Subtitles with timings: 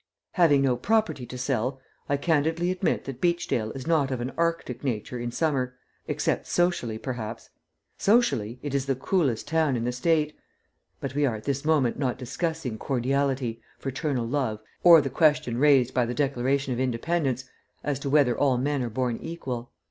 [0.31, 4.83] Having no property to sell, I candidly admit that Beachdale is not of an arctic
[4.83, 5.75] nature in summer,
[6.07, 7.51] except socially, perhaps.
[7.99, 10.35] Socially, it is the coolest town in the State;
[10.99, 15.93] but we are at this moment not discussing cordiality, fraternal love, or the question raised
[15.93, 17.43] by the Declaration of Independence
[17.83, 19.69] as to whether all men are born equal.